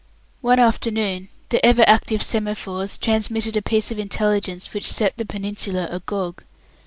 [0.41, 1.29] One afternoon
[1.63, 6.43] ever active semaphores transmitted a piece of intelligence which set the peninsula agog.